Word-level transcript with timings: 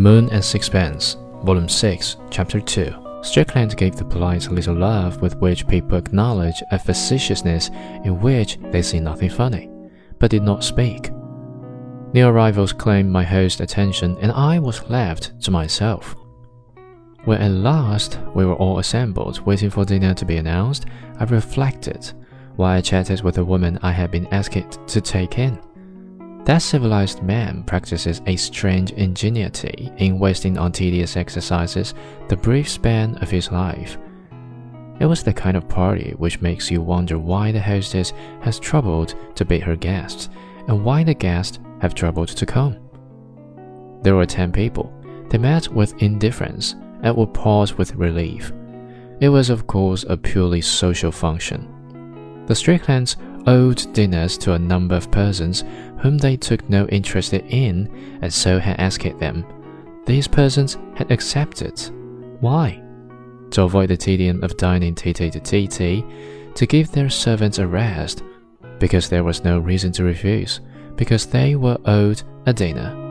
Moon 0.00 0.28
and 0.30 0.44
Sixpence, 0.44 1.16
Volume 1.42 1.68
6, 1.68 2.16
Chapter 2.30 2.60
2. 2.60 3.20
Strickland 3.22 3.76
gave 3.76 3.96
the 3.96 4.04
polite 4.04 4.50
little 4.50 4.74
laugh 4.74 5.20
with 5.20 5.36
which 5.36 5.66
people 5.68 5.96
acknowledge 5.96 6.62
a 6.70 6.78
facetiousness 6.78 7.70
in 8.04 8.20
which 8.20 8.58
they 8.72 8.82
see 8.82 9.00
nothing 9.00 9.30
funny, 9.30 9.70
but 10.18 10.30
did 10.30 10.42
not 10.42 10.64
speak. 10.64 11.10
New 12.12 12.26
arrivals 12.26 12.72
claimed 12.72 13.10
my 13.10 13.22
host's 13.22 13.60
attention, 13.60 14.16
and 14.20 14.32
I 14.32 14.58
was 14.58 14.88
left 14.88 15.40
to 15.42 15.50
myself. 15.50 16.14
When 17.24 17.40
at 17.40 17.50
last 17.50 18.18
we 18.34 18.44
were 18.44 18.54
all 18.54 18.78
assembled, 18.78 19.44
waiting 19.46 19.70
for 19.70 19.84
dinner 19.84 20.14
to 20.14 20.24
be 20.24 20.36
announced, 20.36 20.86
I 21.18 21.24
reflected 21.24 22.12
while 22.56 22.76
I 22.76 22.80
chatted 22.80 23.22
with 23.22 23.34
the 23.34 23.44
woman 23.44 23.78
I 23.82 23.92
had 23.92 24.10
been 24.10 24.28
asked 24.28 24.78
to 24.86 25.00
take 25.00 25.38
in. 25.38 25.58
That 26.46 26.62
civilized 26.62 27.24
man 27.24 27.64
practices 27.64 28.22
a 28.26 28.36
strange 28.36 28.92
ingenuity 28.92 29.90
in 29.96 30.20
wasting 30.20 30.56
on 30.56 30.70
tedious 30.70 31.16
exercises 31.16 31.92
the 32.28 32.36
brief 32.36 32.68
span 32.68 33.16
of 33.16 33.28
his 33.28 33.50
life. 33.50 33.98
It 35.00 35.06
was 35.06 35.24
the 35.24 35.32
kind 35.32 35.56
of 35.56 35.68
party 35.68 36.14
which 36.16 36.40
makes 36.40 36.70
you 36.70 36.80
wonder 36.82 37.18
why 37.18 37.50
the 37.50 37.60
hostess 37.60 38.12
has 38.42 38.60
troubled 38.60 39.16
to 39.34 39.44
bid 39.44 39.64
her 39.64 39.74
guests, 39.74 40.28
and 40.68 40.84
why 40.84 41.02
the 41.02 41.14
guests 41.14 41.58
have 41.80 41.94
troubled 41.94 42.28
to 42.28 42.46
come. 42.46 42.76
There 44.02 44.14
were 44.14 44.24
ten 44.24 44.52
people. 44.52 44.92
They 45.30 45.38
met 45.38 45.66
with 45.66 46.00
indifference 46.00 46.76
and 47.02 47.16
would 47.16 47.34
pause 47.34 47.76
with 47.76 47.96
relief. 47.96 48.52
It 49.18 49.30
was, 49.30 49.50
of 49.50 49.66
course, 49.66 50.04
a 50.08 50.16
purely 50.16 50.60
social 50.60 51.10
function. 51.10 52.44
The 52.46 52.54
Stricklands 52.54 53.16
owed 53.46 53.92
dinners 53.92 54.36
to 54.38 54.52
a 54.52 54.58
number 54.58 54.94
of 54.94 55.10
persons 55.10 55.64
whom 56.00 56.18
they 56.18 56.36
took 56.36 56.68
no 56.68 56.86
interest 56.88 57.32
in 57.32 58.18
and 58.22 58.32
so 58.32 58.58
had 58.58 58.78
asked 58.78 59.18
them. 59.18 59.44
These 60.06 60.28
persons 60.28 60.78
had 60.94 61.10
accepted. 61.10 61.80
Why? 62.40 62.82
To 63.50 63.62
avoid 63.62 63.90
the 63.90 63.96
tedium 63.96 64.42
of 64.44 64.56
dining 64.56 64.94
tete-a-tete, 64.94 66.04
to 66.54 66.66
give 66.66 66.90
their 66.90 67.10
servants 67.10 67.58
a 67.58 67.66
rest, 67.66 68.22
because 68.78 69.08
there 69.08 69.24
was 69.24 69.44
no 69.44 69.58
reason 69.58 69.92
to 69.92 70.04
refuse, 70.04 70.60
because 70.96 71.26
they 71.26 71.56
were 71.56 71.78
owed 71.84 72.22
a 72.46 72.52
dinner. 72.52 73.05